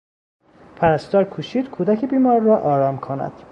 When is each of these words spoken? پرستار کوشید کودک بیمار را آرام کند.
پرستار 0.75 1.23
کوشید 1.23 1.69
کودک 1.69 2.05
بیمار 2.05 2.41
را 2.41 2.57
آرام 2.59 2.97
کند. 2.97 3.43